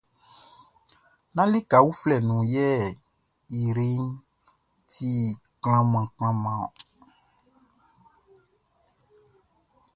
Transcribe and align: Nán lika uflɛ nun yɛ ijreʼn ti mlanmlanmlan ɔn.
Nán 1.35 1.47
lika 1.53 1.77
uflɛ 1.89 2.15
nun 2.27 2.43
yɛ 2.53 2.67
ijreʼn 3.57 4.03
ti 4.91 5.09
mlanmlanmlan 5.61 6.59
ɔn. 6.65 6.71